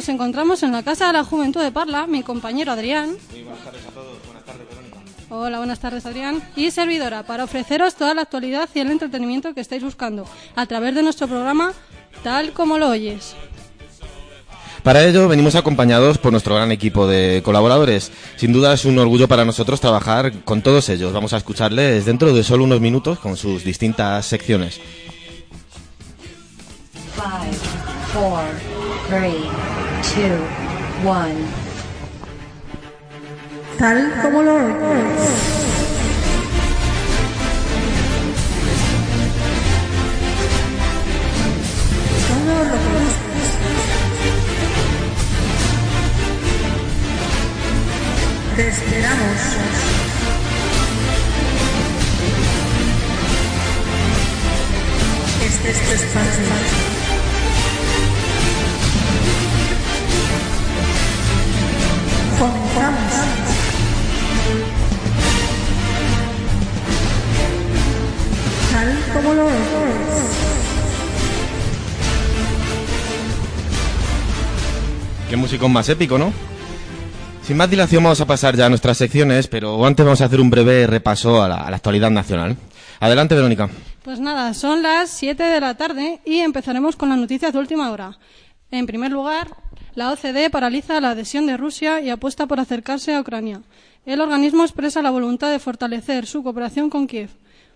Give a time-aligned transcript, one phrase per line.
[0.00, 3.18] nos encontramos en la Casa de la Juventud de Parla, mi compañero Adrián.
[3.32, 4.16] Muy buenas tardes a todos.
[4.24, 4.96] Buenas tardes, Verónica.
[5.28, 6.42] Hola, buenas tardes Adrián.
[6.56, 10.24] Y servidora, para ofreceros toda la actualidad y el entretenimiento que estáis buscando
[10.56, 11.74] a través de nuestro programa
[12.24, 13.34] Tal como lo oyes.
[14.82, 18.10] Para ello venimos acompañados por nuestro gran equipo de colaboradores.
[18.36, 21.12] Sin duda es un orgullo para nosotros trabajar con todos ellos.
[21.12, 24.80] Vamos a escucharles dentro de solo unos minutos con sus distintas secciones.
[27.16, 27.52] Five,
[28.14, 28.40] four,
[29.10, 29.79] three,
[30.14, 30.44] two,
[31.06, 31.46] one.
[33.78, 35.60] Tal como lo buscas.
[48.56, 49.40] Te esperamos.
[55.46, 56.89] Este es tu espacio.
[62.40, 63.12] Comenzamos.
[68.72, 69.58] Tal como lo oyes.
[75.28, 76.32] Qué músico más épico, ¿no?
[77.42, 80.40] Sin más dilación vamos a pasar ya a nuestras secciones, pero antes vamos a hacer
[80.40, 82.56] un breve repaso a la, a la actualidad nacional.
[83.00, 83.68] Adelante, Verónica.
[84.02, 87.90] Pues nada, son las 7 de la tarde y empezaremos con las noticias de última
[87.90, 88.18] hora.
[88.70, 89.48] En primer lugar,
[90.00, 93.60] la OCDE paraliza la adhesión de Rusia y apuesta por acercarse a Ucrania.
[94.06, 97.28] El organismo expresa la voluntad de fortalecer su cooperación con Kiev.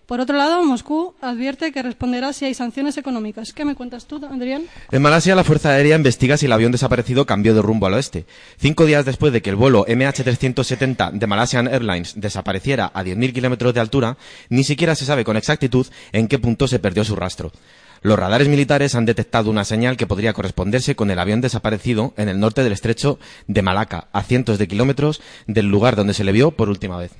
[0.07, 3.53] Por otro lado, Moscú advierte que responderá si hay sanciones económicas.
[3.53, 4.63] ¿Qué me cuentas tú, Adrián?
[4.91, 8.25] En Malasia, la Fuerza Aérea investiga si el avión desaparecido cambió de rumbo al oeste.
[8.57, 13.71] Cinco días después de que el vuelo MH370 de Malaysian Airlines desapareciera a 10.000 kilómetros
[13.75, 14.17] de altura,
[14.49, 17.51] ni siquiera se sabe con exactitud en qué punto se perdió su rastro.
[18.01, 22.29] Los radares militares han detectado una señal que podría corresponderse con el avión desaparecido en
[22.29, 26.31] el norte del estrecho de Malaca, a cientos de kilómetros del lugar donde se le
[26.31, 27.11] vio por última vez.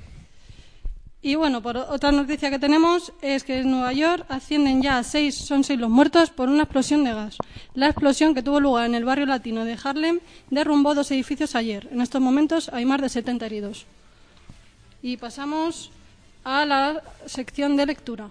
[1.26, 5.02] Y bueno, por otra noticia que tenemos es que en Nueva York ascienden ya a
[5.02, 7.38] seis, son seis los muertos por una explosión de gas.
[7.74, 10.20] La explosión que tuvo lugar en el barrio latino de Harlem
[10.50, 11.88] derrumbó dos edificios ayer.
[11.90, 13.86] En estos momentos hay más de 70 heridos.
[15.02, 15.90] Y pasamos
[16.44, 18.30] a la sección de lectura.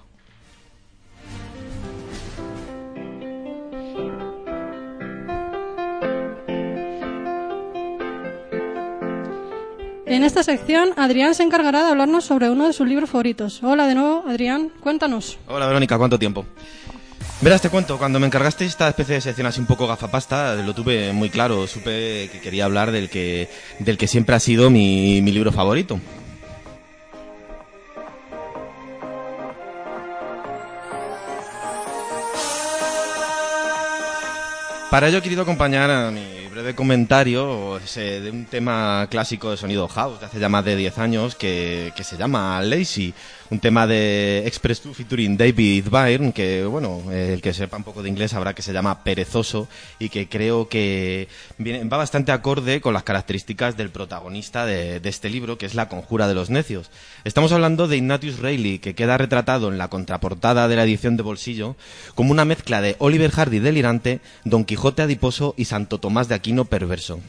[10.08, 13.62] En esta sección, Adrián se encargará de hablarnos sobre uno de sus libros favoritos.
[13.64, 15.40] Hola de nuevo, Adrián, cuéntanos.
[15.48, 16.46] Hola Verónica, ¿cuánto tiempo?
[17.42, 20.76] Verás, te cuento, cuando me encargaste esta especie de sección así un poco gafapasta, lo
[20.76, 23.50] tuve muy claro, supe que quería hablar del que,
[23.80, 26.00] del que siempre ha sido mi, mi libro favorito.
[34.92, 39.58] Para ello he querido acompañar a mi breve comentario ese, de un tema clásico de
[39.58, 43.14] sonido house de hace ya más de 10 años que, que se llama Lazy,
[43.50, 47.84] un tema de Express 2 featuring David Byrne que, bueno, eh, el que sepa un
[47.84, 49.68] poco de inglés sabrá que se llama Perezoso
[50.00, 51.28] y que creo que
[51.60, 56.28] va bastante acorde con las características del protagonista de este libro, que es La Conjura
[56.28, 56.90] de los Necios.
[57.24, 61.24] Estamos hablando de Ignatius Reilly, que queda retratado en la contraportada de la edición de
[61.24, 61.76] bolsillo
[62.16, 66.66] como una mezcla de Oliver Hardy delirante, Don Quijote adiposo y Santo Tomás de Aquino
[66.66, 67.20] perverso.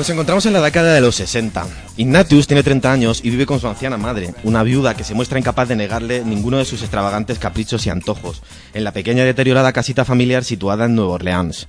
[0.00, 1.66] Nos encontramos en la década de los 60.
[1.98, 5.38] Ignatius tiene 30 años y vive con su anciana madre, una viuda que se muestra
[5.38, 8.40] incapaz de negarle ninguno de sus extravagantes caprichos y antojos,
[8.72, 11.68] en la pequeña y deteriorada casita familiar situada en Nueva Orleans,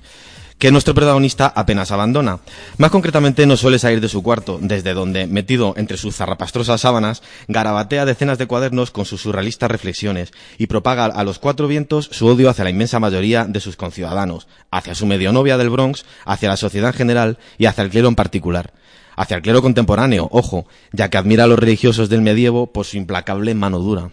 [0.62, 2.38] que nuestro protagonista apenas abandona.
[2.78, 7.24] Más concretamente no suele salir de su cuarto, desde donde, metido entre sus zarrapastrosas sábanas,
[7.48, 12.28] garabatea decenas de cuadernos con sus surrealistas reflexiones y propaga a los cuatro vientos su
[12.28, 16.56] odio hacia la inmensa mayoría de sus conciudadanos, hacia su medionovia del Bronx, hacia la
[16.56, 18.72] sociedad en general y hacia el clero en particular.
[19.16, 22.98] Hacia el clero contemporáneo, ojo, ya que admira a los religiosos del medievo por su
[22.98, 24.10] implacable mano dura.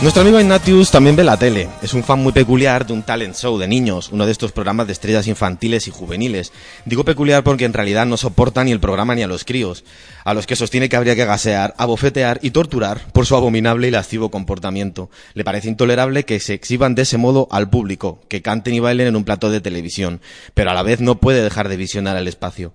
[0.00, 1.68] Nuestro amigo Ignatius también ve la tele.
[1.82, 4.86] Es un fan muy peculiar de un talent show de niños, uno de estos programas
[4.86, 6.52] de estrellas infantiles y juveniles.
[6.84, 9.84] Digo peculiar porque en realidad no soporta ni el programa ni a los críos,
[10.24, 13.90] a los que sostiene que habría que gasear, abofetear y torturar por su abominable y
[13.90, 15.10] lascivo comportamiento.
[15.34, 19.08] Le parece intolerable que se exhiban de ese modo al público, que canten y bailen
[19.08, 20.20] en un plató de televisión,
[20.54, 22.72] pero a la vez no puede dejar de visionar el espacio.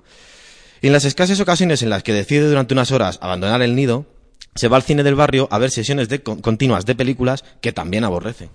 [0.82, 4.08] Y en las escasas ocasiones en las que decide durante unas horas abandonar el nido,
[4.56, 7.72] se va al cine del barrio a ver sesiones de con- continuas de películas que
[7.72, 8.50] también aborrece.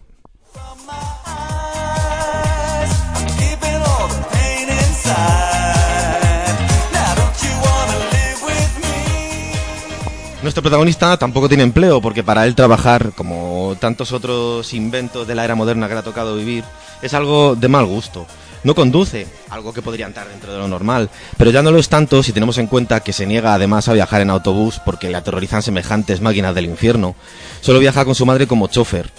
[10.42, 15.44] Nuestro protagonista tampoco tiene empleo porque para él trabajar, como tantos otros inventos de la
[15.44, 16.62] era moderna que le ha tocado vivir,
[17.02, 18.24] es algo de mal gusto.
[18.64, 21.88] No conduce, algo que podría entrar dentro de lo normal, pero ya no lo es
[21.88, 25.16] tanto si tenemos en cuenta que se niega además a viajar en autobús porque le
[25.16, 27.14] aterrorizan semejantes máquinas del infierno.
[27.60, 29.10] Solo viaja con su madre como chofer.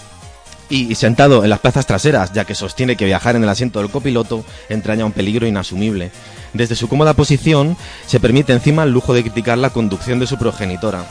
[0.68, 3.90] Y, sentado en las plazas traseras, ya que sostiene que viajar en el asiento del
[3.90, 6.12] copiloto entraña un peligro inasumible.
[6.52, 7.76] Desde su cómoda posición,
[8.06, 11.04] se permite encima el lujo de criticar la conducción de su progenitora.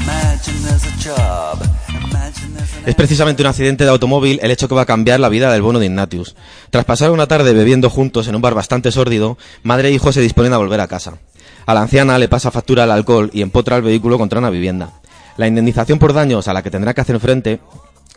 [0.00, 1.49] Imagine imagine
[2.86, 5.60] Es precisamente un accidente de automóvil el hecho que va a cambiar la vida del
[5.60, 6.34] bono de Ignatius.
[6.70, 10.22] Tras pasar una tarde bebiendo juntos en un bar bastante sórdido, madre e hijo se
[10.22, 11.18] disponen a volver a casa.
[11.66, 14.92] A la anciana le pasa factura el alcohol y empotra el vehículo contra una vivienda.
[15.36, 17.60] La indemnización por daños a la que tendrá que hacer frente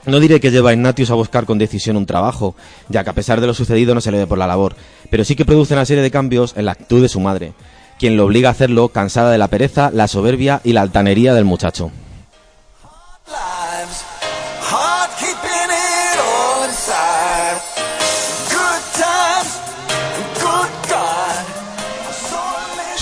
[0.06, 2.56] no diré que lleva a Ignatius a buscar con decisión un trabajo,
[2.88, 4.76] ya que a pesar de lo sucedido no se le ve por la labor,
[5.10, 7.54] pero sí que produce una serie de cambios en la actitud de su madre,
[8.00, 11.46] quien lo obliga a hacerlo cansada de la pereza, la soberbia y la altanería del
[11.46, 11.92] muchacho.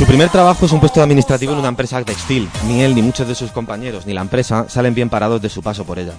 [0.01, 2.49] Su primer trabajo es un puesto administrativo en una empresa textil.
[2.65, 5.61] Ni él, ni muchos de sus compañeros, ni la empresa salen bien parados de su
[5.61, 6.13] paso por ella.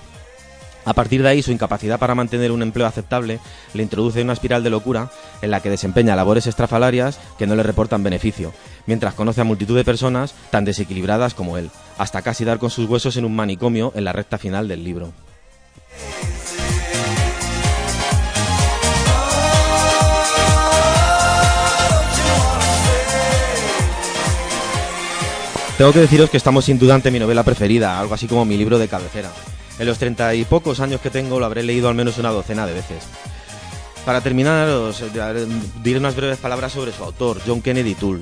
[0.85, 3.41] A partir de ahí, su incapacidad para mantener un empleo aceptable
[3.75, 5.11] le introduce en una espiral de locura
[5.43, 8.53] en la que desempeña labores estrafalarias que no le reportan beneficio,
[8.87, 11.69] mientras conoce a multitud de personas tan desequilibradas como él,
[11.99, 15.13] hasta casi dar con sus huesos en un manicomio en la recta final del libro.
[25.79, 28.57] Tengo que deciros que estamos sin duda ante mi novela preferida, algo así como mi
[28.57, 29.31] libro de cabecera.
[29.79, 32.67] En los treinta y pocos años que tengo lo habré leído al menos una docena
[32.67, 33.05] de veces.
[34.05, 34.69] Para terminar,
[35.83, 38.21] diré unas breves palabras sobre su autor, John Kennedy Toole.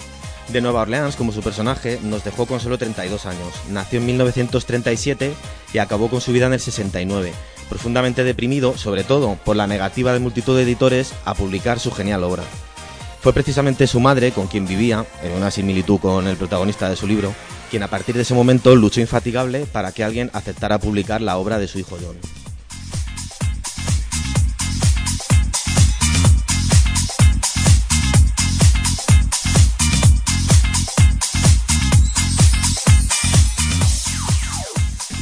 [0.48, 3.52] De Nueva Orleans, como su personaje, nos dejó con solo 32 años.
[3.68, 5.32] Nació en 1937
[5.72, 7.32] y acabó con su vida en el 69,
[7.68, 12.24] profundamente deprimido, sobre todo por la negativa de multitud de editores a publicar su genial
[12.24, 12.42] obra.
[13.20, 17.06] Fue precisamente su madre, con quien vivía, en una similitud con el protagonista de su
[17.06, 17.34] libro,
[17.70, 21.58] quien a partir de ese momento luchó infatigable para que alguien aceptara publicar la obra
[21.58, 22.39] de su hijo John.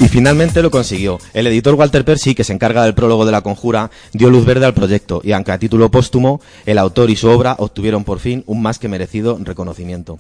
[0.00, 1.19] Y finalmente lo consiguió.
[1.35, 4.64] El editor Walter Percy, que se encarga del prólogo de la conjura, dio luz verde
[4.64, 8.45] al proyecto y aunque a título póstumo, el autor y su obra obtuvieron por fin
[8.47, 10.19] un más que merecido reconocimiento.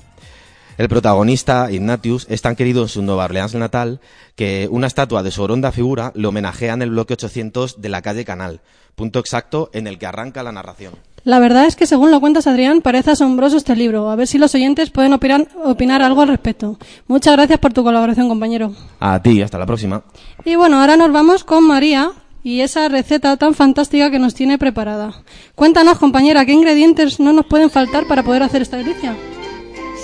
[0.78, 4.00] El protagonista, Ignatius, es tan querido en su Nueva Orleans natal
[4.34, 8.02] que una estatua de su oronda figura le homenajea en el bloque 800 de la
[8.02, 8.60] calle Canal,
[8.96, 10.94] punto exacto en el que arranca la narración.
[11.28, 14.08] La verdad es que según lo cuentas Adrián, parece asombroso este libro.
[14.08, 16.78] A ver si los oyentes pueden opinar, opinar algo al respecto.
[17.06, 18.72] Muchas gracias por tu colaboración, compañero.
[18.98, 20.02] A ti, hasta la próxima.
[20.46, 24.56] Y bueno, ahora nos vamos con María y esa receta tan fantástica que nos tiene
[24.56, 25.22] preparada.
[25.54, 29.14] Cuéntanos, compañera, ¿qué ingredientes no nos pueden faltar para poder hacer esta delicia?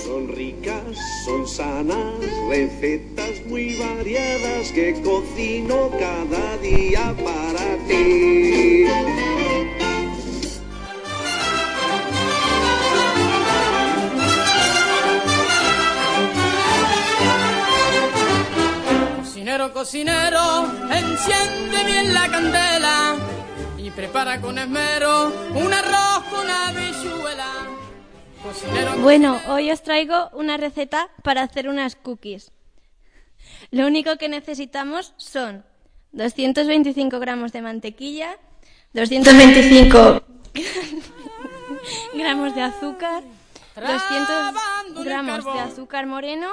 [0.04, 0.82] Son ricas,
[1.24, 9.43] son sanas, recetas muy variadas que cocino cada día para ti.
[19.44, 23.14] Cocinero, cocinero, enciende bien la candela
[23.76, 27.52] y prepara con esmero un arroz con habichuela.
[28.42, 32.52] Cocinero, Bueno, hoy os traigo una receta para hacer unas cookies.
[33.70, 35.62] Lo único que necesitamos son
[36.12, 38.38] 225 gramos de mantequilla,
[38.94, 40.22] 225
[42.14, 43.22] gramos de azúcar,
[43.76, 46.48] 200 gramos de azúcar moreno,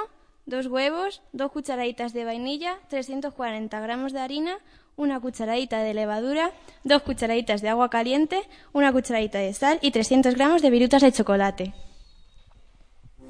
[0.46, 4.58] dos huevos, dos cucharaditas de vainilla, 340 gramos de harina,
[4.96, 6.52] una cucharadita de levadura,
[6.84, 11.12] dos cucharaditas de agua caliente, una cucharadita de sal y 300 gramos de virutas de
[11.12, 11.74] chocolate.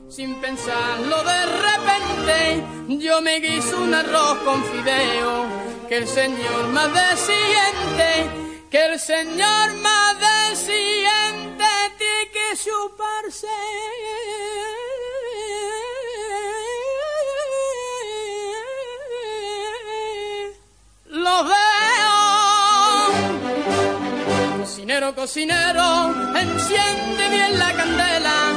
[0.09, 5.47] Sin pensarlo de repente, yo me guiso un arroz con fideo.
[5.89, 8.31] Que el Señor más siente,
[8.71, 10.19] que el Señor más
[10.55, 11.65] siente
[11.99, 13.47] tiene que chuparse.
[24.93, 28.53] Cocinero, cocinero, enciende bien la candela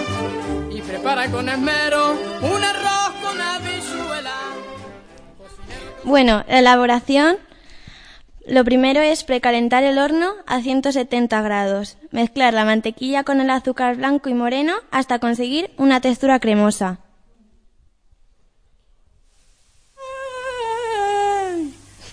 [0.70, 2.12] y prepara con esmero
[2.42, 4.36] un arroz con habichuela.
[6.04, 7.38] Bueno, la elaboración.
[8.46, 11.96] Lo primero es precalentar el horno a 170 grados.
[12.12, 17.00] Mezclar la mantequilla con el azúcar blanco y moreno hasta conseguir una textura cremosa.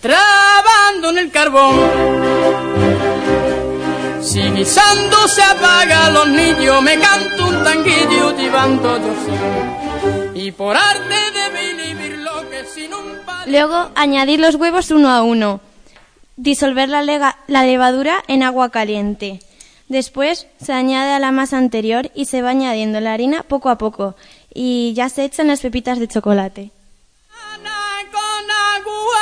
[0.00, 2.72] Trabando en el carbón.
[4.23, 11.14] Si guisando se apaga los niños, me canto un tanguillo llevando yo Y por arte
[11.33, 13.12] de vivir lo que sin un.
[13.47, 15.61] Luego, añadir los huevos uno a uno.
[16.37, 19.41] Disolver la, lega- la levadura en agua caliente.
[19.88, 23.76] Después se añade a la masa anterior y se va añadiendo la harina poco a
[23.76, 24.14] poco.
[24.55, 26.71] Y ya se echan las pepitas de chocolate.
[28.11, 29.21] con agua.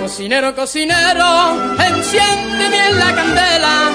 [0.00, 3.90] Cocinero, cocinero, enciende bien la candela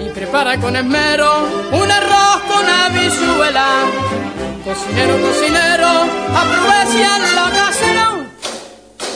[0.00, 3.68] y prepara con esmero un arroz con habichuela.
[4.64, 5.88] Cocinero, cocinero,
[6.34, 8.24] aprovecha lo casero,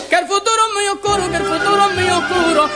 [0.08, 2.70] que el futuro es muy oscuro, que el futuro es muy oscuro.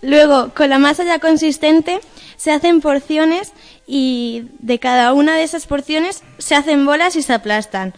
[0.00, 2.00] Luego, con la masa ya consistente,
[2.46, 3.52] se hacen porciones
[3.88, 7.92] y de cada una de esas porciones se hacen bolas y se aplastan.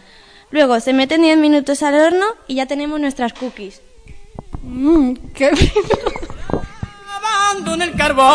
[0.49, 3.79] Luego se meten 10 minutos al horno y ya tenemos nuestras cookies.
[4.63, 5.51] Mmm, qué
[7.67, 8.25] en el carbón.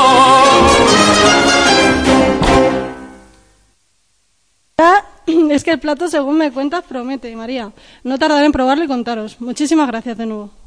[4.78, 5.02] Ah,
[5.50, 7.72] Es que el plato, según me cuentas, promete, María.
[8.04, 9.40] No tardaré en probarlo y contaros.
[9.40, 10.63] Muchísimas gracias de nuevo.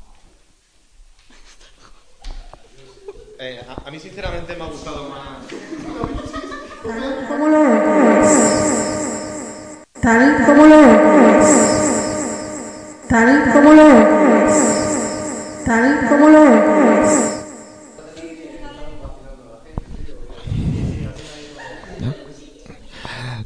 [3.40, 5.46] Eh, a, a mí sinceramente me ha gustado más...
[7.28, 8.30] ¿Cómo lo ves?
[10.02, 11.48] Tal como lo ves.
[13.08, 14.56] Tal como lo ves.
[15.66, 17.34] Tal como lo ves.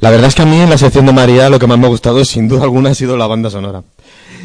[0.00, 1.86] La verdad es que a mí en la sección de María lo que más me
[1.86, 3.82] ha gustado sin duda alguna ha sido la banda sonora.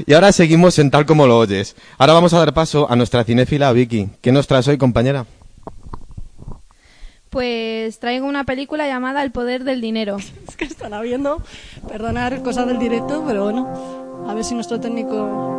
[0.05, 1.75] Y ahora seguimos en tal como lo oyes.
[1.97, 4.09] Ahora vamos a dar paso a nuestra cinéfila Vicky.
[4.21, 5.25] ¿Qué nos traes hoy, compañera?
[7.37, 10.17] Pues traigo una película llamada El poder del dinero.
[10.47, 11.43] Es que estará viendo,
[11.87, 15.56] perdonar cosas del directo, pero bueno, a ver si nuestro técnico...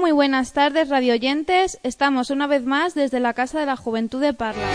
[0.00, 1.78] Muy buenas tardes, radioyentes.
[1.82, 4.66] Estamos una vez más desde la Casa de la Juventud de Parla.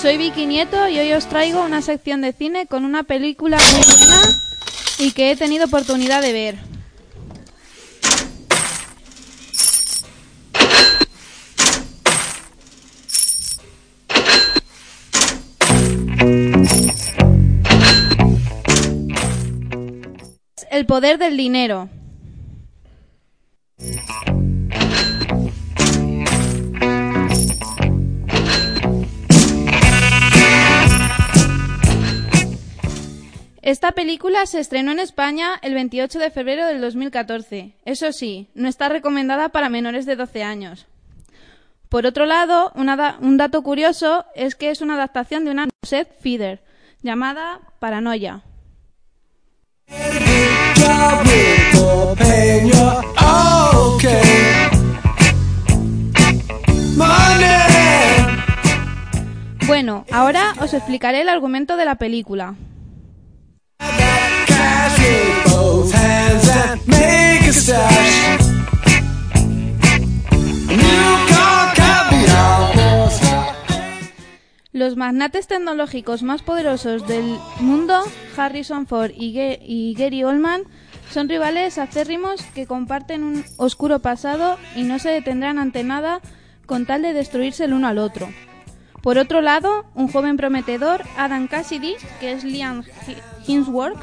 [0.00, 3.96] Soy Vicky Nieto y hoy os traigo una sección de cine con una película muy
[3.96, 4.20] buena
[4.98, 6.71] y que he tenido oportunidad de ver.
[20.82, 21.88] El poder del dinero.
[33.62, 37.76] Esta película se estrenó en España el 28 de febrero del 2014.
[37.84, 40.88] Eso sí, no está recomendada para menores de 12 años.
[41.90, 46.60] Por otro lado, un dato curioso es que es una adaptación de una set feeder
[47.02, 48.42] llamada Paranoia.
[59.66, 62.54] Bueno, ahora os explicaré el argumento de la película.
[74.72, 78.00] Los magnates tecnológicos más poderosos del mundo,
[78.34, 80.62] Harrison Ford y, Gary Oldman,
[81.10, 86.22] son rivales acérrimos que comparten un oscuro pasado y no se detendrán ante nada
[86.64, 88.30] con tal de destruirse el uno al otro.
[89.02, 92.82] Por otro lado, un joven prometedor, Adam Cassidy, que es Liam
[93.46, 94.00] Hemsworth,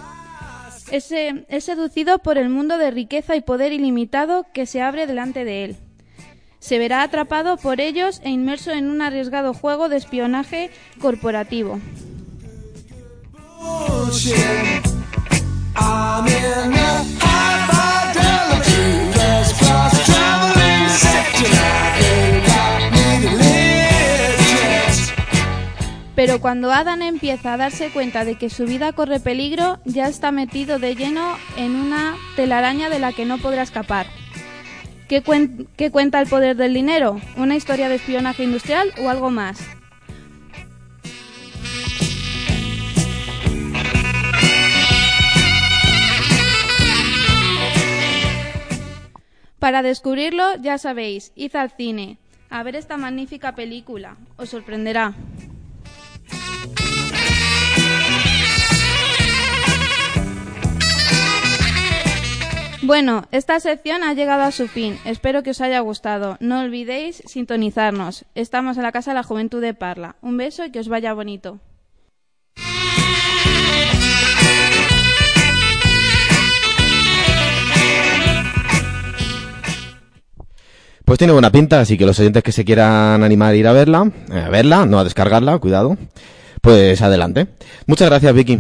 [0.92, 5.08] es, eh, es seducido por el mundo de riqueza y poder ilimitado que se abre
[5.08, 5.78] delante de él.
[6.60, 10.70] Se verá atrapado por ellos e inmerso en un arriesgado juego de espionaje
[11.02, 11.80] corporativo.
[26.16, 30.34] Pero cuando Adam empieza a darse cuenta de que su vida corre peligro, ya está
[30.34, 34.06] metido de lleno en una telaraña de la que no podrá escapar.
[35.10, 37.20] ¿Qué, cuen- qué cuenta el poder del dinero?
[37.36, 39.60] ¿Una historia de espionaje industrial o algo más?
[49.60, 52.18] Para descubrirlo, ya sabéis, id al cine,
[52.50, 55.14] a ver esta magnífica película, os sorprenderá.
[62.82, 64.98] Bueno, esta sección ha llegado a su fin.
[65.04, 66.38] Espero que os haya gustado.
[66.40, 68.26] No olvidéis sintonizarnos.
[68.36, 70.16] Estamos en la Casa de la Juventud de Parla.
[70.22, 71.60] Un beso y que os vaya bonito.
[81.04, 83.74] Pues tiene buena pinta, así que los oyentes que se quieran animar a ir a
[83.74, 85.98] verla, eh, a verla, no a descargarla, cuidado,
[86.62, 87.48] pues adelante.
[87.88, 88.60] Muchas gracias, Vicky.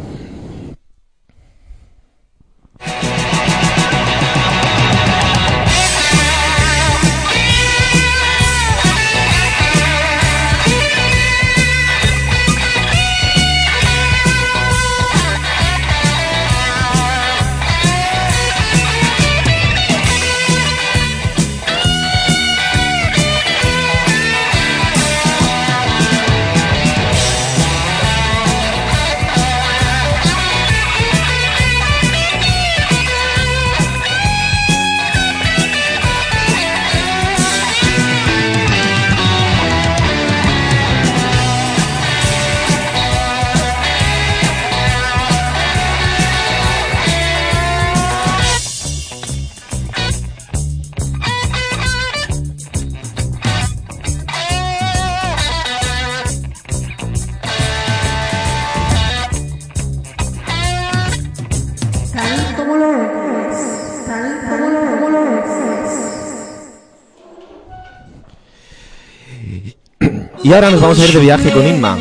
[70.50, 71.96] Y ahora nos vamos a ir de viaje con Inma,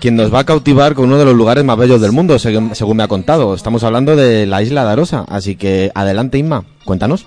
[0.00, 2.96] quien nos va a cautivar con uno de los lugares más bellos del mundo, según,
[2.96, 3.54] me ha contado.
[3.54, 7.26] Estamos hablando de la isla de Arosa, así que adelante Inma, cuéntanos.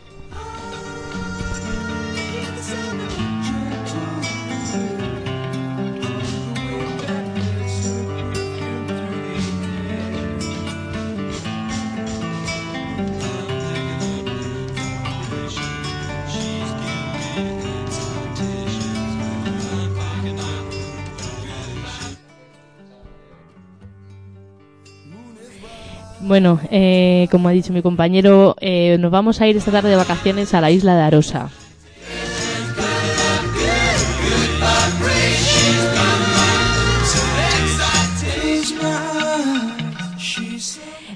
[26.35, 29.95] Bueno, eh, como ha dicho mi compañero, eh, nos vamos a ir esta tarde de
[29.95, 31.49] vacaciones a la isla de Arosa.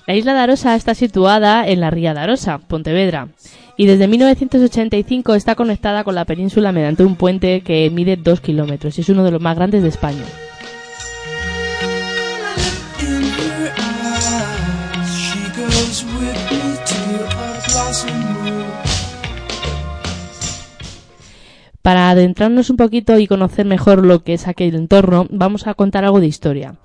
[0.07, 3.27] La isla de Arosa está situada en la ría de Arosa, Pontevedra,
[3.75, 8.97] y desde 1985 está conectada con la península mediante un puente que mide 2 kilómetros
[8.97, 10.23] y es uno de los más grandes de España.
[21.81, 26.03] Para adentrarnos un poquito y conocer mejor lo que es aquel entorno, vamos a contar
[26.03, 26.75] algo de historia.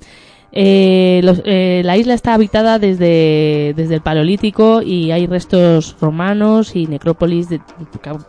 [0.56, 6.86] Eh, eh, la isla está habitada desde, desde el Paleolítico y hay restos romanos y
[6.86, 7.48] necrópolis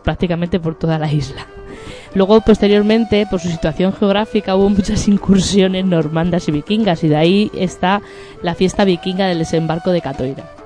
[0.04, 1.46] prácticamente por toda la isla.
[2.16, 7.52] Luego, posteriormente, por su situación geográfica, hubo muchas incursiones normandas y vikingas y de ahí
[7.54, 8.02] está
[8.42, 10.65] la fiesta vikinga del desembarco de Catoira.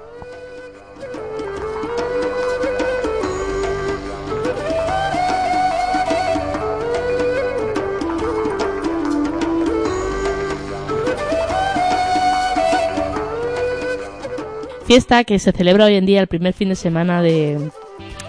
[14.89, 17.69] fiesta que se celebra hoy en día el primer fin de semana de,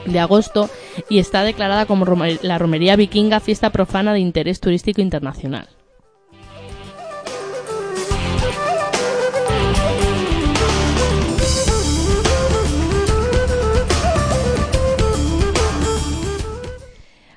[0.05, 0.69] de agosto
[1.09, 2.05] y está declarada como
[2.43, 5.71] la romería vikinga fiesta profana de interés turístico internacional.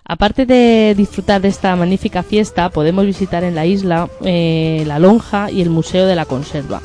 [0.03, 5.49] Aparte de disfrutar de esta magnífica fiesta, podemos visitar en la isla eh, la lonja
[5.49, 6.81] y el Museo de la Conserva.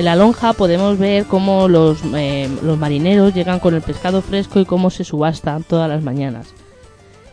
[0.00, 4.58] En la lonja podemos ver cómo los, eh, los marineros llegan con el pescado fresco
[4.58, 6.54] y cómo se subasta todas las mañanas.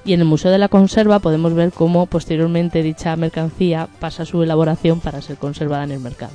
[0.04, 4.44] Y en el Museo de la Conserva podemos ver cómo posteriormente dicha mercancía pasa su
[4.44, 6.34] elaboración para ser conservada en el mercado.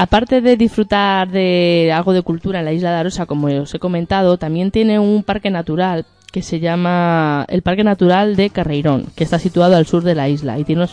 [0.00, 3.78] Aparte de disfrutar de algo de cultura en la isla de Arosa, como os he
[3.78, 9.24] comentado, también tiene un parque natural que se llama el Parque Natural de Carreirón, que
[9.24, 10.86] está situado al sur de la isla y tiene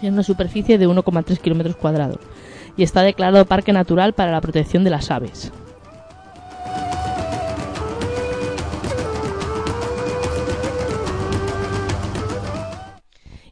[0.00, 2.20] una, superficie de 1,3 kilómetros cuadrados
[2.74, 5.52] y está declarado Parque Natural para la protección de las aves.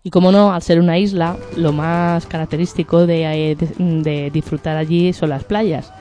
[0.04, 5.12] Y como no, al ser una isla, lo más característico de, eh, de- disfrutar allí
[5.12, 5.92] son las playas.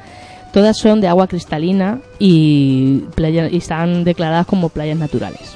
[0.53, 3.03] Todas son de agua cristalina y
[3.51, 5.55] están declaradas como playas naturales.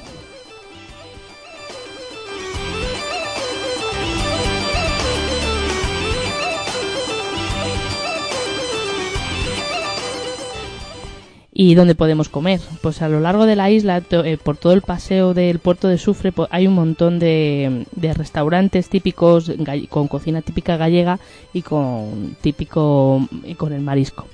[11.58, 12.60] ¿Y dónde podemos comer?
[12.82, 15.96] Pues a lo largo de la isla, eh, por todo el paseo del puerto de
[15.96, 19.50] Sufre, hay un montón de, de restaurantes típicos
[19.88, 21.18] con cocina típica gallega
[21.54, 24.26] y con típico y con el marisco.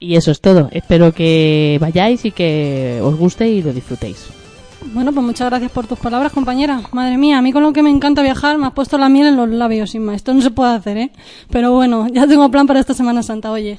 [0.00, 0.68] Y eso es todo.
[0.72, 4.39] Espero que vayáis y que os guste y lo disfrutéis.
[4.86, 6.80] Bueno, pues muchas gracias por tus palabras, compañera.
[6.92, 9.28] Madre mía, a mí con lo que me encanta viajar me has puesto la miel
[9.28, 10.14] en los labios, Inma.
[10.14, 11.12] Esto no se puede hacer, ¿eh?
[11.50, 13.78] Pero bueno, ya tengo plan para esta Semana Santa, oye.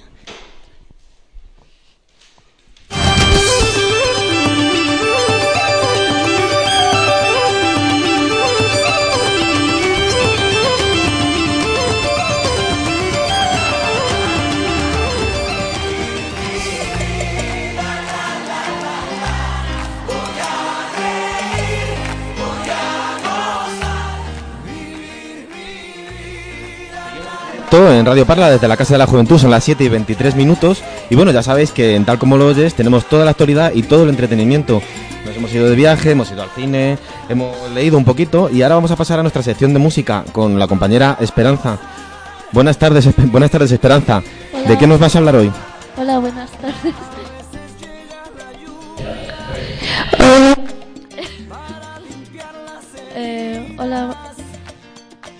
[28.02, 30.82] En Radio Parla desde la Casa de la Juventud son las 7 y 23 minutos.
[31.12, 33.84] Y bueno, ya sabéis que en tal como lo oyes tenemos toda la actualidad y
[33.84, 34.82] todo el entretenimiento.
[35.24, 36.98] Nos hemos ido de viaje, hemos ido al cine,
[37.30, 40.58] hemos leído un poquito y ahora vamos a pasar a nuestra sección de música con
[40.58, 41.78] la compañera Esperanza.
[42.52, 44.24] Buenas tardes, buenas tardes Esperanza.
[44.52, 44.68] Hola.
[44.68, 45.52] ¿De qué nos vas a hablar hoy?
[45.98, 46.96] Hola, buenas tardes.
[53.14, 54.16] Eh, hola.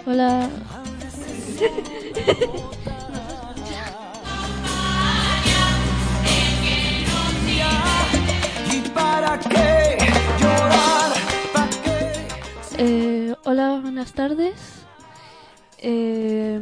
[0.06, 0.50] Hola.
[12.84, 14.56] Eh, hola, buenas tardes.
[15.78, 16.60] Eh,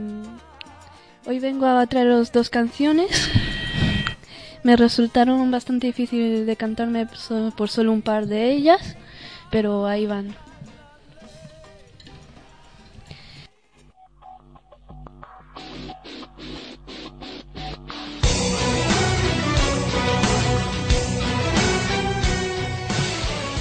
[1.25, 3.29] hoy vengo a traeros dos canciones.
[4.63, 7.07] Me resultaron bastante difícil de cantarme
[7.55, 8.97] por solo un par de ellas,
[9.49, 10.35] pero ahí van.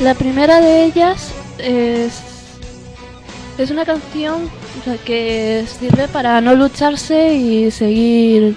[0.01, 2.23] La primera de ellas es,
[3.59, 4.49] es una canción
[5.05, 8.57] que sirve para no lucharse y seguir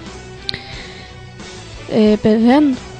[1.90, 2.91] eh, peleando.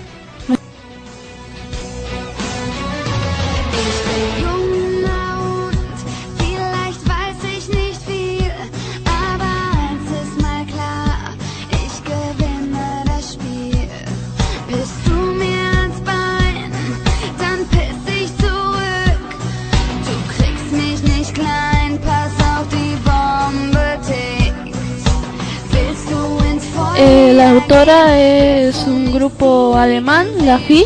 [27.82, 30.84] Autora es un grupo alemán, la FI,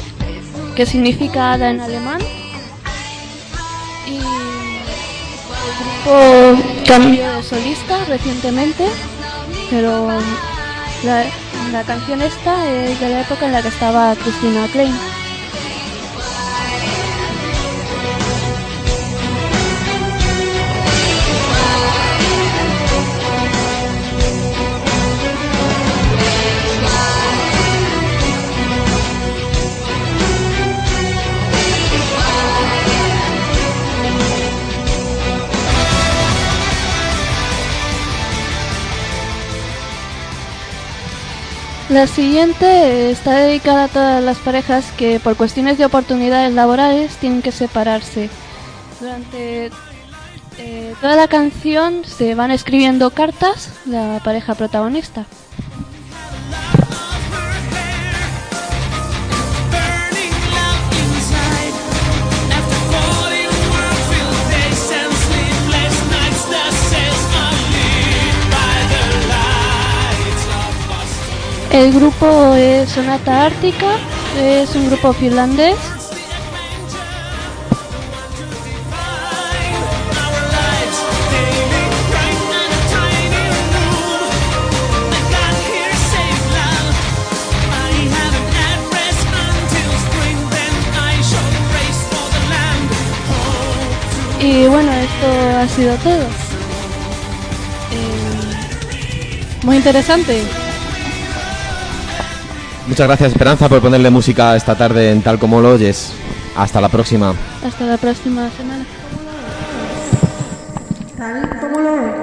[0.74, 2.22] que significa hada en alemán.
[4.06, 4.22] Y el
[5.78, 8.86] grupo cambió de solista recientemente,
[9.68, 10.08] pero
[11.04, 11.24] la,
[11.70, 14.94] la canción esta es de la época en la que estaba Christina Klein.
[41.96, 47.40] La siguiente está dedicada a todas las parejas que por cuestiones de oportunidades laborales tienen
[47.40, 48.28] que separarse.
[49.00, 49.70] Durante
[50.58, 55.24] eh, toda la canción se van escribiendo cartas la pareja protagonista.
[71.76, 73.98] El grupo es Sonata Ártica,
[74.40, 75.76] es un grupo finlandés.
[94.40, 96.24] Y bueno, esto ha sido todo.
[99.62, 100.65] Muy interesante.
[102.86, 106.12] Muchas gracias Esperanza por ponerle música esta tarde en Tal como lo oyes.
[106.56, 107.34] Hasta la próxima.
[107.64, 108.84] Hasta la próxima semana.
[111.16, 112.15] Tal como lo oyes.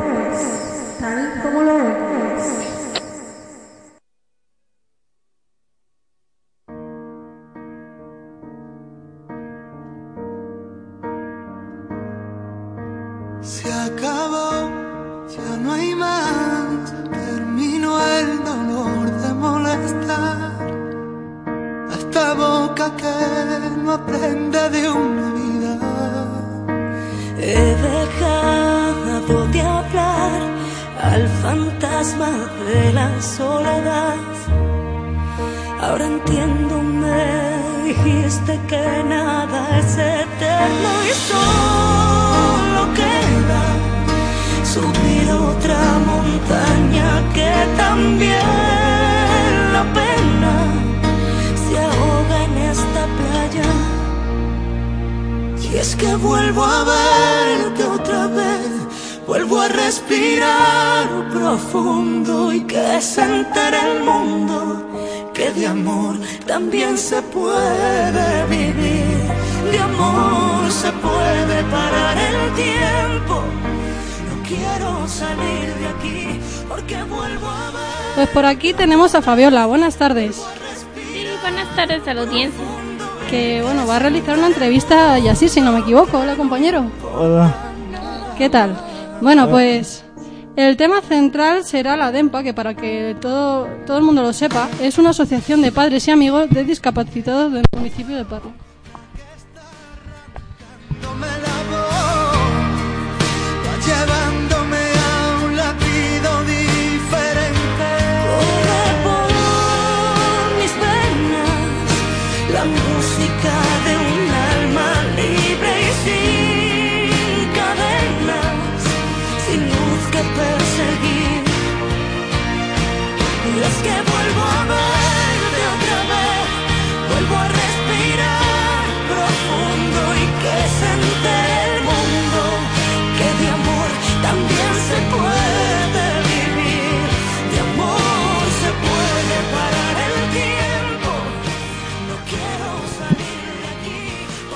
[37.93, 43.63] Dijiste que nada es eterno y solo queda
[44.63, 45.79] subir otra
[46.12, 50.56] montaña que también la pena
[51.63, 53.71] se ahoga en esta playa.
[55.62, 58.71] Y es que vuelvo a verte otra vez,
[59.27, 64.84] vuelvo a respirar profundo y que se entere el mundo
[65.34, 66.15] que de amor
[66.46, 69.17] también se puede vivir,
[69.72, 73.41] de amor se puede parar el tiempo.
[74.30, 78.15] No quiero salir de aquí porque vuelvo a ver.
[78.15, 79.65] Pues por aquí tenemos a Fabiola.
[79.65, 80.36] Buenas tardes.
[80.36, 82.63] Sí, buenas tardes a la audiencia.
[83.30, 86.19] Que bueno, va a realizar una entrevista y así, si no me equivoco.
[86.19, 86.86] Hola, compañero.
[87.15, 87.52] Hola.
[88.38, 88.78] ¿Qué tal?
[89.22, 90.04] Bueno, pues
[90.56, 94.70] el tema central será la DEMPA, que para que todo, todo el mundo lo sepa,
[94.82, 98.52] es una asociación de padres y amigos de discapacitados del municipio de Parla.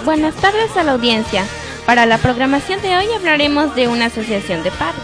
[0.07, 1.43] Buenas tardes a la audiencia.
[1.85, 5.03] Para la programación de hoy hablaremos de una asociación de padres.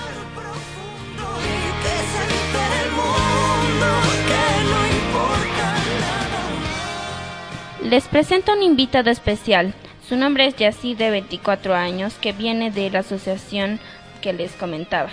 [7.83, 9.73] Les presento un invitado especial.
[10.07, 13.81] Su nombre es Yacir, de 24 años, que viene de la asociación
[14.21, 15.09] que les comentaba.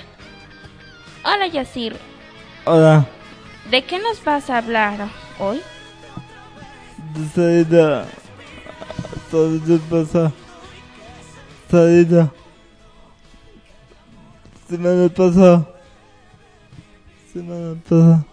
[1.25, 1.97] Hola Yacir,
[2.65, 3.07] Hola.
[3.73, 5.09] ¿de qué nos vas a hablar
[5.41, 5.61] hoy?
[9.31, 9.61] Salida.
[9.67, 10.33] Salida pasa.
[11.71, 12.33] Salida.
[14.69, 15.67] Semana pasada.
[17.33, 18.25] Semana pasada.
[18.25, 18.30] Quiero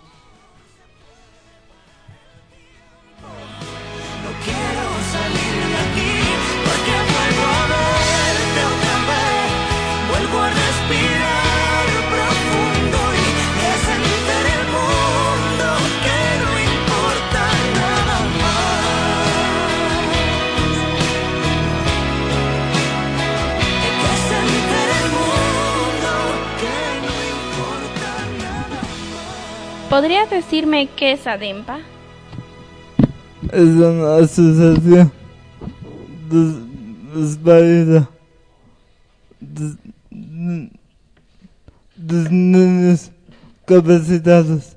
[29.90, 31.80] ¿Podrías decirme qué es ADEMPA?
[33.54, 35.12] Es una asociación
[36.30, 38.10] de disparidad
[39.40, 39.78] de,
[41.96, 43.12] de niños
[43.66, 44.77] capacitados.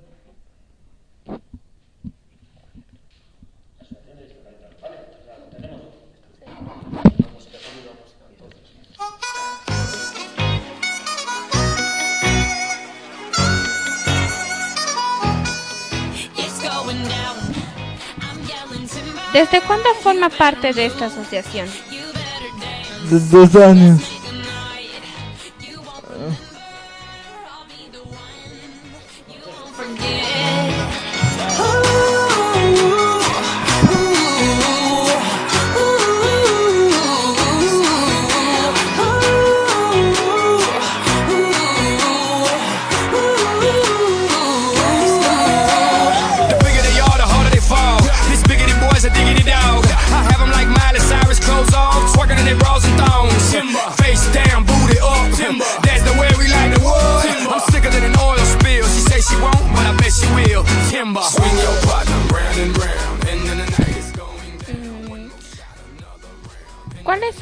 [19.33, 21.69] ¿Desde cuándo forma parte de esta asociación?
[23.09, 24.01] De dos años.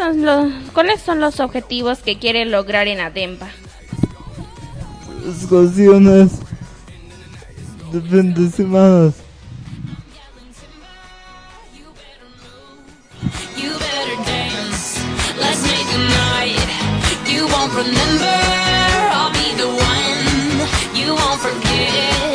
[0.09, 3.49] Son los, ¿Cuáles son los objetivos que quiere lograr en Adempa?
[5.27, 6.33] Excursiones
[7.93, 9.13] de fin de semana.
[13.57, 14.99] You better dance.
[15.39, 16.69] Let's make a night.
[17.27, 18.39] You won't remember.
[19.13, 20.69] I'll be the one.
[20.95, 22.28] You won't forget.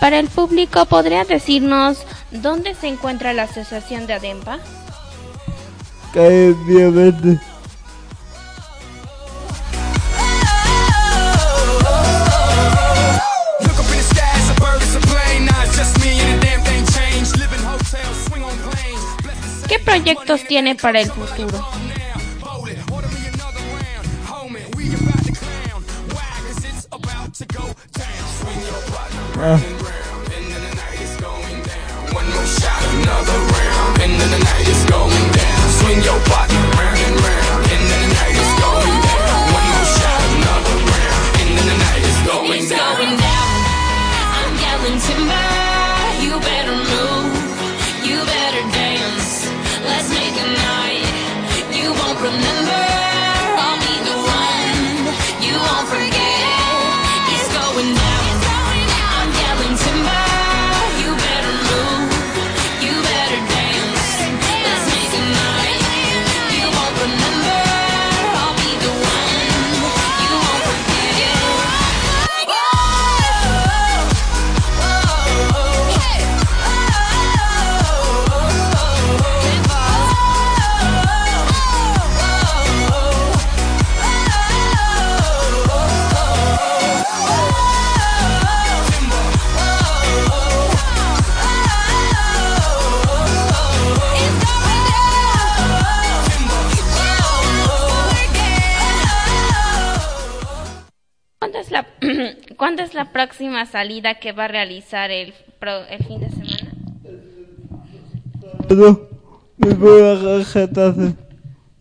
[0.00, 4.58] Para el público, ¿podría decirnos dónde se encuentra la asociación de Adempa?
[6.14, 6.56] Calle.
[19.68, 21.68] ¿Qué proyectos tiene para el futuro?
[29.42, 29.58] Ah,
[34.70, 35.68] it's going down.
[35.68, 36.59] Swing your body.
[102.90, 106.72] Es la próxima salida que va a realizar el, pro- el fin de semana?
[108.68, 109.08] pero
[109.56, 111.14] me voy a Getafe.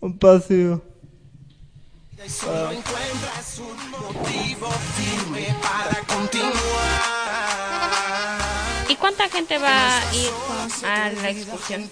[0.01, 0.81] Un paseo.
[2.19, 6.53] Encuentras un motivo firme para continuar.
[8.89, 10.29] ¿Y cuánta gente va a ir
[10.85, 11.89] a la excursión?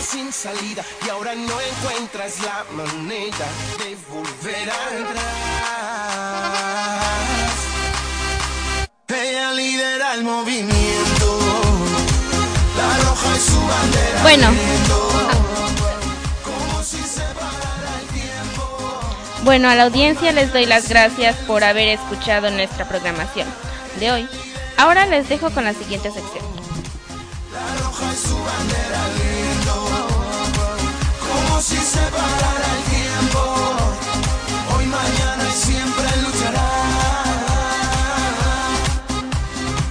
[0.00, 3.46] Sin salida y ahora no encuentras la manera
[3.78, 5.24] de volver atrás.
[9.08, 11.38] Ella lidera el movimiento,
[12.76, 14.22] la roja es su bandera.
[14.22, 14.48] Bueno.
[19.44, 23.46] Bueno, a la audiencia les doy las gracias por haber escuchado nuestra programación
[24.00, 24.28] de hoy.
[24.78, 26.63] Ahora les dejo con la siguiente sección.
[27.54, 29.76] La roja es su bandera lindo,
[31.20, 33.40] como si se parara el tiempo.
[34.76, 36.68] Hoy, mañana y siempre luchará.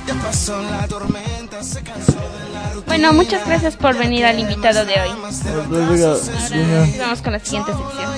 [0.08, 2.86] Ya pasó la tormenta, se cansó de la rutina.
[2.88, 5.10] Bueno, muchas gracias por venir al invitado de hoy.
[5.10, 6.18] Ahora
[7.00, 8.14] vamos con la siguiente sección.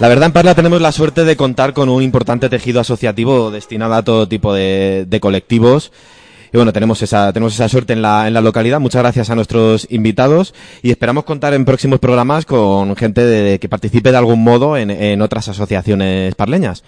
[0.00, 3.94] La verdad, en Parla tenemos la suerte de contar con un importante tejido asociativo destinado
[3.94, 5.92] a todo tipo de, de colectivos.
[6.52, 8.80] Y bueno, tenemos esa, tenemos esa suerte en la, en la localidad.
[8.80, 13.68] Muchas gracias a nuestros invitados y esperamos contar en próximos programas con gente de- que
[13.68, 16.82] participe de algún modo en, en otras asociaciones parleñas.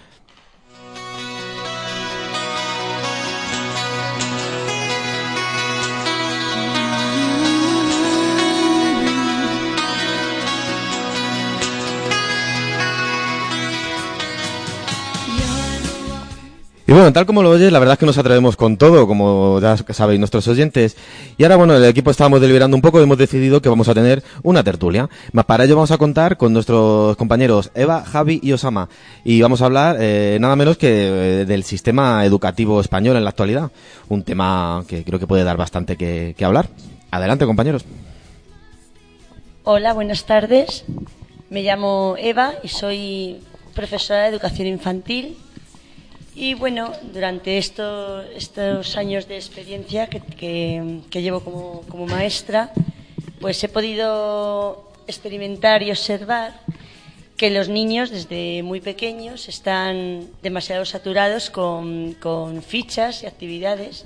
[16.85, 19.61] Y bueno, tal como lo oyes, la verdad es que nos atrevemos con todo, como
[19.61, 20.97] ya sabéis nuestros oyentes.
[21.37, 23.93] Y ahora, bueno, el equipo estábamos deliberando un poco y hemos decidido que vamos a
[23.93, 25.09] tener una tertulia.
[25.45, 28.89] Para ello vamos a contar con nuestros compañeros Eva, Javi y Osama.
[29.23, 33.29] Y vamos a hablar eh, nada menos que eh, del sistema educativo español en la
[33.29, 33.71] actualidad.
[34.09, 36.67] Un tema que creo que puede dar bastante que, que hablar.
[37.11, 37.85] Adelante, compañeros.
[39.63, 40.83] Hola, buenas tardes.
[41.49, 43.37] Me llamo Eva y soy
[43.73, 45.37] profesora de educación infantil.
[46.35, 52.71] Y bueno, durante esto- estos años de experiencia que, que- que llevo como, como maestra,
[53.39, 56.59] pues he podido experimentar y observar
[57.37, 64.05] que los niños desde muy pequeños están demasiado saturados con, con fichas y actividades,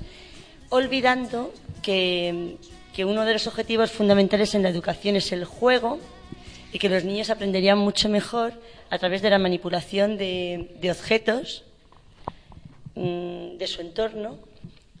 [0.70, 1.52] olvidando
[1.82, 2.56] que,
[2.94, 5.98] que uno de los objetivos fundamentales en la educación es el juego
[6.72, 8.52] y que los niños aprenderían mucho mejor
[8.90, 11.64] a través de la manipulación de, de objetos
[12.98, 14.38] de su entorno,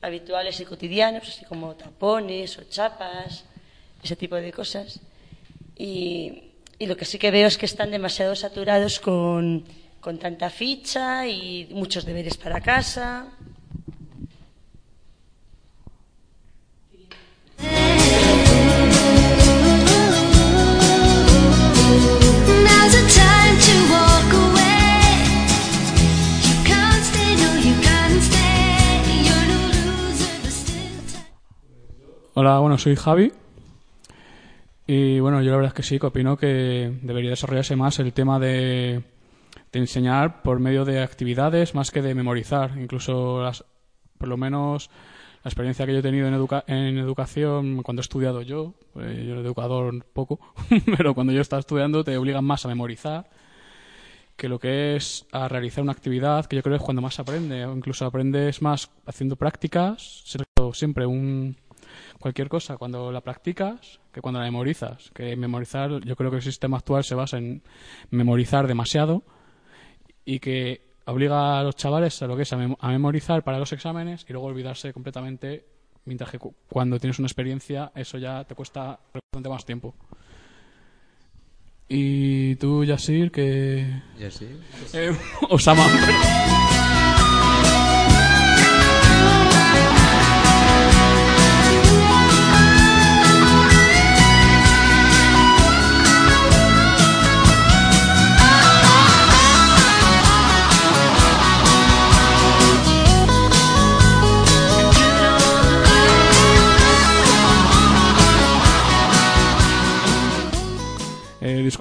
[0.00, 3.44] habituales y cotidianos, así como tapones o chapas,
[4.02, 5.00] ese tipo de cosas.
[5.76, 9.64] Y, y lo que sí que veo es que están demasiado saturados con,
[10.00, 13.26] con tanta ficha y muchos deberes para casa.
[32.40, 33.32] Hola, bueno, soy Javi.
[34.86, 38.12] Y bueno, yo la verdad es que sí, que opino que debería desarrollarse más el
[38.12, 39.02] tema de,
[39.72, 42.78] de enseñar por medio de actividades más que de memorizar.
[42.78, 43.64] Incluso, las,
[44.18, 44.88] por lo menos,
[45.42, 49.16] la experiencia que yo he tenido en, educa- en educación cuando he estudiado yo, pues
[49.26, 50.38] yo era educador poco,
[50.96, 53.28] pero cuando yo estaba estudiando te obligan más a memorizar
[54.36, 57.18] que lo que es a realizar una actividad, que yo creo que es cuando más
[57.18, 60.22] aprende, o incluso aprendes más haciendo prácticas,
[60.72, 61.56] siempre un
[62.18, 66.42] cualquier cosa cuando la practicas que cuando la memorizas, que memorizar, yo creo que el
[66.42, 67.62] sistema actual se basa en
[68.10, 69.22] memorizar demasiado
[70.24, 73.58] y que obliga a los chavales a lo que es a, mem- a memorizar para
[73.58, 75.64] los exámenes y luego olvidarse completamente,
[76.04, 79.94] mientras que cu- cuando tienes una experiencia eso ya te cuesta bastante más tiempo.
[81.88, 84.02] Y tú, Yasir, que...
[84.18, 84.60] ¿Yasir?
[84.92, 85.16] Eh,
[85.48, 85.86] Osama.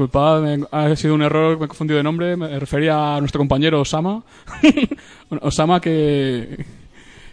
[0.02, 3.40] Disculpad, me- ha sido un error, me he confundido de nombre, me refería a nuestro
[3.40, 4.22] compañero Osama.
[5.42, 6.64] Osama, ¿qué,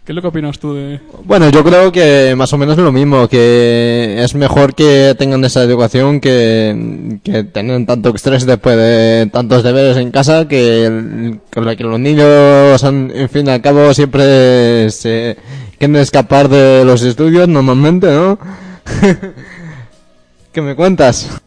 [0.02, 0.98] ¿qué es lo que opinas tú de...?
[1.24, 5.62] Bueno, yo creo que más o menos lo mismo, que es mejor que tengan esa
[5.62, 11.76] educación que, que tengan tanto estrés después de tantos deberes en casa, que, el- que
[11.76, 15.36] que los niños, han- en fin, al cabo siempre se
[15.78, 18.38] quieren escapar de los estudios normalmente, ¿no?
[20.52, 21.42] ¿Qué me cuentas?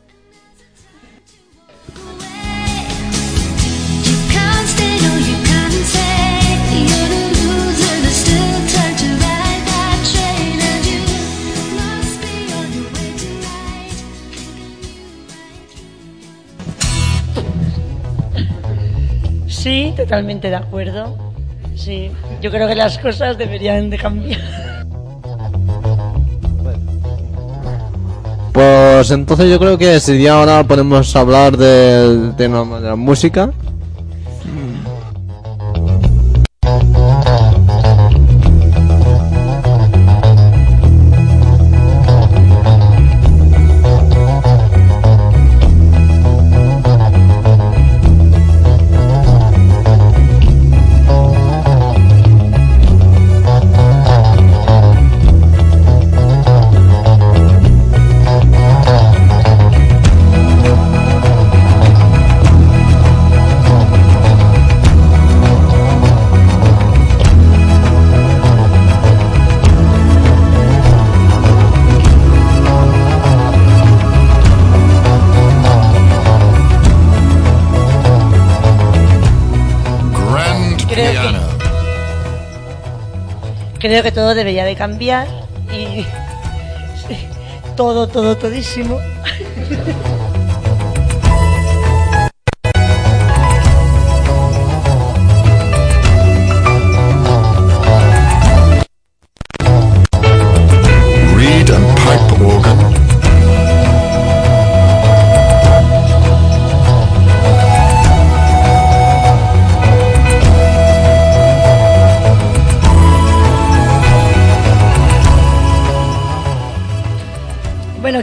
[19.67, 21.17] Sí, totalmente de acuerdo.
[21.75, 22.09] Sí,
[22.41, 24.39] yo creo que las cosas deberían de cambiar.
[28.53, 33.51] Pues entonces yo creo que si ya ahora podemos hablar del tema de la música.
[83.79, 85.27] Creo que todo debería de cambiar
[85.71, 86.05] y
[87.75, 88.99] todo, todo, todísimo.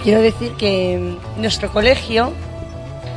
[0.05, 2.34] Quiero decir que mm, nuestro colegio,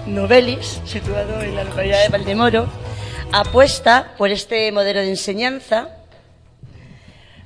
[0.05, 2.65] Novelis, situado en la localidad de Valdemoro,
[3.33, 5.89] apuesta por este modelo de enseñanza,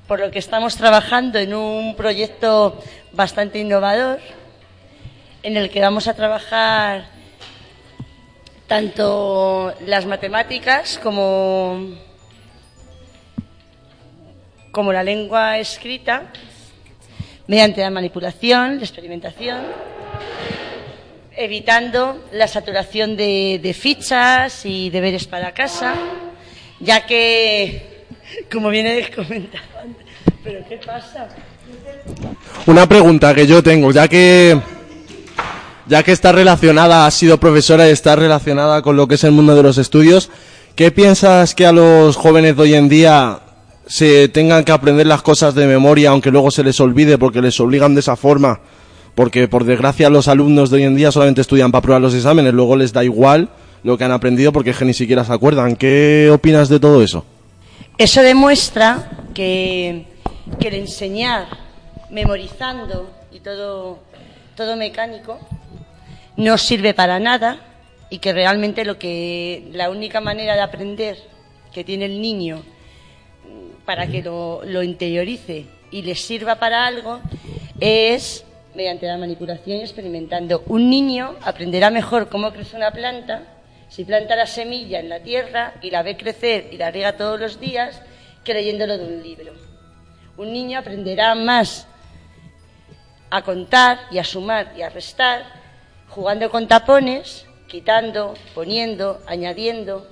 [0.07, 2.79] por lo que estamos trabajando en un proyecto
[3.13, 4.19] bastante innovador,
[5.41, 7.05] en el que vamos a trabajar
[8.67, 11.95] tanto las matemáticas como,
[14.71, 16.31] como la lengua escrita
[17.51, 19.57] mediante la manipulación, la experimentación,
[21.35, 25.93] evitando la saturación de, fichas y deberes para casa,
[26.79, 28.05] ya que,
[28.49, 30.05] como viene comentado antes,
[30.41, 31.27] ¿pero qué pasa?
[32.67, 34.57] Una pregunta que yo tengo, ya que
[35.87, 39.31] ya que está relacionada, has sido profesora y está relacionada con lo que es el
[39.33, 40.29] mundo de los estudios,
[40.77, 43.41] ¿qué piensas que a los jóvenes de hoy en día
[43.91, 47.59] se tengan que aprender las cosas de memoria, aunque luego se les olvide porque les
[47.59, 48.61] obligan de esa forma?
[49.15, 52.53] Porque por desgracia los alumnos de hoy en día solamente estudian para probar los exámenes,
[52.53, 53.49] luego les da igual
[53.83, 55.75] lo que han aprendido porque es que ni siquiera se acuerdan.
[55.75, 57.25] ¿Qué opinas de todo eso?
[57.97, 60.05] Eso demuestra que,
[60.57, 61.47] que el enseñar
[62.09, 63.99] memorizando y todo,
[64.55, 65.37] todo mecánico
[66.37, 67.59] no sirve para nada
[68.09, 71.17] y que realmente lo que la única manera de aprender
[71.73, 72.63] que tiene el niño
[73.91, 77.19] para que lo, lo interiorice y le sirva para algo
[77.77, 80.63] es mediante la manipulación y experimentando.
[80.67, 83.43] Un niño aprenderá mejor cómo crece una planta
[83.89, 87.37] si planta la semilla en la tierra y la ve crecer y la riega todos
[87.37, 88.01] los días
[88.45, 89.51] que leyéndolo de un libro.
[90.37, 91.85] Un niño aprenderá más
[93.29, 95.43] a contar y a sumar y a restar
[96.07, 100.07] jugando con tapones, quitando, poniendo, añadiendo,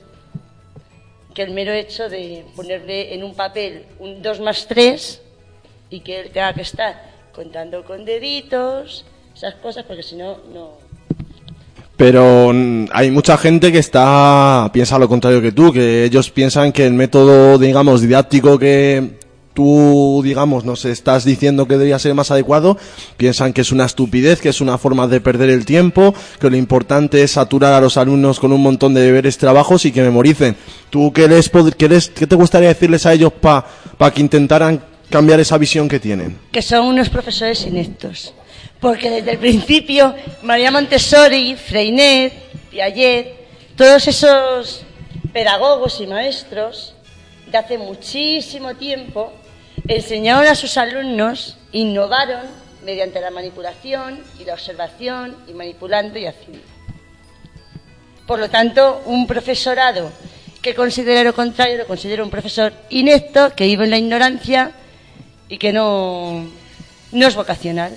[1.40, 5.22] que el mero hecho de ponerle en un papel un 2 más 3
[5.90, 6.94] y que él tenga que estar
[7.34, 10.72] contando con deditos, esas cosas, porque si no, no.
[11.96, 16.74] Pero mm, hay mucha gente que está piensa lo contrario que tú, que ellos piensan
[16.74, 19.12] que el método, digamos, didáctico que
[19.54, 22.78] tú, digamos, nos estás diciendo que debería ser más adecuado,
[23.18, 26.56] piensan que es una estupidez, que es una forma de perder el tiempo, que lo
[26.56, 30.56] importante es saturar a los alumnos con un montón de deberes, trabajos y que memoricen.
[30.90, 35.58] ¿Tú qué, les, qué, qué te gustaría decirles a ellos para que intentaran cambiar esa
[35.58, 36.38] visión que tienen?
[36.52, 38.34] que son unos profesores ineptos.
[38.80, 42.32] Porque desde el principio, María Montessori, Freinet,
[42.72, 43.28] Piaget,
[43.76, 44.84] todos esos
[45.34, 46.96] pedagogos y maestros
[47.52, 49.34] de hace muchísimo tiempo
[49.88, 52.42] enseñaron a sus alumnos, innovaron
[52.84, 56.60] mediante la manipulación y la observación y manipulando y haciendo.
[58.28, 60.12] Por lo tanto, un profesorado
[60.62, 64.72] que considera lo contrario lo considera un profesor inepto, que vive en la ignorancia
[65.48, 66.46] y que no,
[67.12, 67.94] no es vocacional.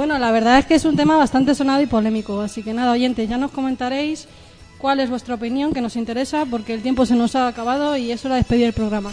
[0.00, 2.92] Bueno, la verdad es que es un tema bastante sonado y polémico, así que nada,
[2.92, 4.28] oyentes, ya nos comentaréis
[4.78, 8.10] cuál es vuestra opinión, que nos interesa, porque el tiempo se nos ha acabado y
[8.10, 9.10] es hora de despedir el programa.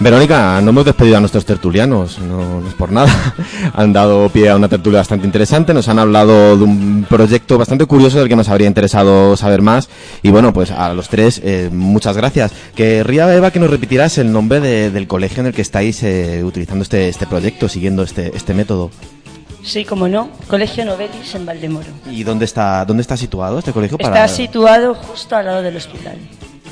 [0.00, 3.34] Verónica, no hemos despedido a nuestros tertulianos, no, no es por nada.
[3.74, 7.84] Han dado pie a una tertulia bastante interesante, nos han hablado de un proyecto bastante
[7.84, 9.90] curioso del que nos habría interesado saber más.
[10.22, 12.50] Y bueno, pues a los tres, eh, muchas gracias.
[12.74, 16.42] Querría, Eva, que nos repitieras el nombre de- del colegio en el que estáis eh,
[16.44, 18.90] utilizando este, este proyecto, siguiendo este, este método.
[19.62, 21.88] Sí, como no, Colegio Novelis en Valdemoro.
[22.10, 23.98] ¿Y dónde está, dónde está situado este colegio?
[24.00, 26.16] Está situado justo al lado del hospital,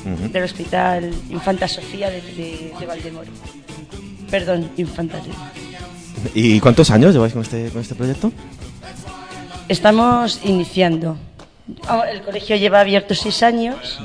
[0.04, 3.30] Del Hospital Infanta Sofía de, de- de Valdemoro.
[4.30, 5.18] Perdón, Infanta.
[6.34, 8.32] ¿Y cuántos años lleváis con este, con este proyecto?
[9.68, 11.16] Estamos iniciando.
[11.86, 13.98] Ah, El colegio lleva abierto seis años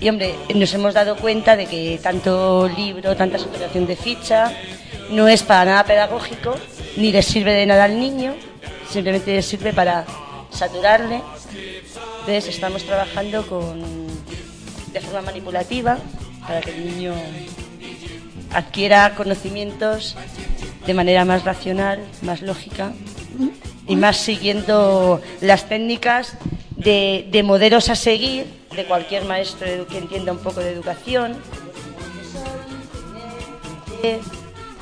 [0.00, 4.52] y, hombre, nos hemos dado cuenta de que tanto libro, tanta superación de ficha,
[5.10, 6.54] no es para nada pedagógico,
[6.96, 8.32] ni le sirve de nada al niño,
[8.90, 10.06] simplemente le sirve para
[10.50, 11.20] saturarle
[12.20, 13.99] Entonces estamos trabajando con,
[14.92, 15.98] de forma manipulativa
[16.46, 17.14] para que el niño
[18.52, 20.16] adquiera conocimientos
[20.86, 22.92] de manera más racional, más lógica
[23.86, 26.36] y más siguiendo las técnicas
[26.76, 31.36] de, de modelos a seguir de cualquier maestro que entienda un poco de educación.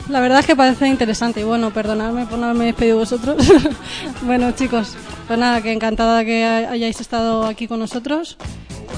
[0.09, 3.37] La verdad es que parece interesante y bueno, perdonadme por no haberme despedido vosotros.
[4.23, 4.95] bueno, chicos,
[5.27, 8.37] pues nada, que encantada que hay- hayáis estado aquí con nosotros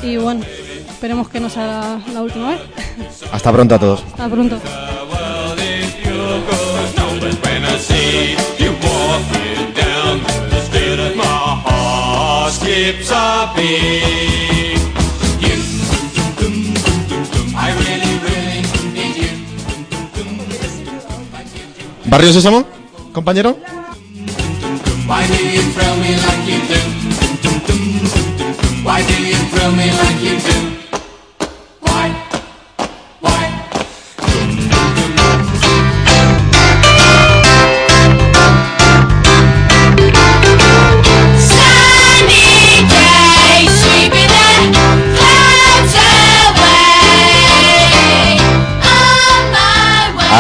[0.03, 0.43] y bueno,
[0.89, 2.61] esperemos que no sea la última vez.
[3.33, 4.03] Hasta pronto a todos.
[4.05, 4.59] Hasta pronto.
[12.51, 14.60] Skips a beat.
[22.11, 22.67] ¿Barrio Sésamo,
[23.13, 23.57] compañero?
[25.07, 25.61] Why do you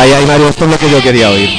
[0.00, 1.50] Ay, ay, Mario, esto es lo que yo quería oír.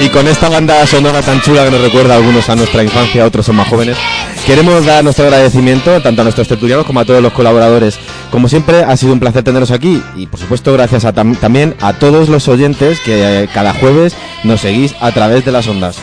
[0.00, 3.24] Y con esta banda sonora tan chula que nos recuerda a algunos a nuestra infancia,
[3.24, 3.96] otros son más jóvenes,
[4.44, 7.98] queremos dar nuestro agradecimiento tanto a nuestros tertulianos como a todos los colaboradores.
[8.30, 11.74] Como siempre, ha sido un placer teneros aquí y, por supuesto, gracias a tam- también
[11.80, 15.96] a todos los oyentes que eh, cada jueves nos seguís a través de las ondas.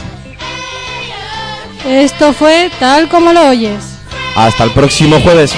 [1.88, 3.84] Esto fue tal como lo oyes.
[4.36, 5.52] Hasta el próximo jueves.